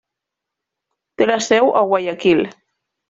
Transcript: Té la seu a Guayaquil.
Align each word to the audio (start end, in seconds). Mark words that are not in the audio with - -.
Té 1.21 1.27
la 1.33 1.37
seu 1.49 1.69
a 1.83 1.85
Guayaquil. 1.93 2.43